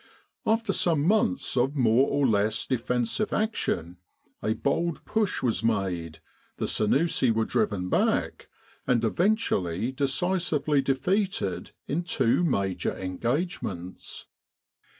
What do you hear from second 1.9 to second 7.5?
or less defensive action, a bold push was made, the Sennussi were